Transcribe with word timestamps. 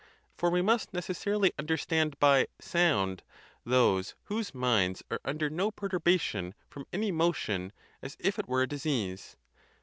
For 0.35 0.49
we 0.49 0.63
must 0.63 0.95
necessarily 0.95 1.53
understand 1.59 2.17
by 2.17 2.47
"sound" 2.59 3.21
those 3.63 4.15
whose 4.23 4.51
minds 4.51 5.03
are 5.11 5.21
under 5.23 5.47
no 5.47 5.69
perturbation 5.69 6.55
from 6.67 6.87
any 6.91 7.11
motion 7.11 7.71
as 8.01 8.17
if 8.19 8.39
it 8.39 8.47
were 8.47 8.63
a 8.63 8.67
disease. 8.67 9.37